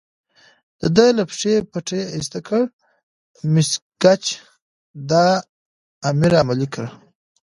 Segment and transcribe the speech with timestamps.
[0.79, 2.61] د ده له پښې پټۍ ایسته کړه،
[3.53, 3.69] مس
[4.01, 4.23] ګېج
[5.09, 5.25] دا
[6.09, 6.85] امر عملي کړ.